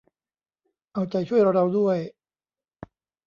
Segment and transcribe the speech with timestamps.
[0.93, 1.99] เอาใจช่วยเราด้วย